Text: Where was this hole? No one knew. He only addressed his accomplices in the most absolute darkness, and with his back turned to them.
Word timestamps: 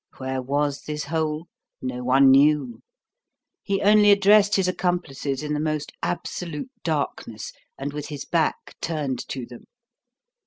Where 0.17 0.41
was 0.41 0.81
this 0.81 1.03
hole? 1.03 1.45
No 1.79 2.03
one 2.03 2.31
knew. 2.31 2.81
He 3.61 3.83
only 3.83 4.09
addressed 4.09 4.55
his 4.55 4.67
accomplices 4.67 5.43
in 5.43 5.53
the 5.53 5.59
most 5.59 5.91
absolute 6.01 6.71
darkness, 6.83 7.53
and 7.77 7.93
with 7.93 8.07
his 8.07 8.25
back 8.25 8.75
turned 8.81 9.19
to 9.27 9.45
them. 9.45 9.65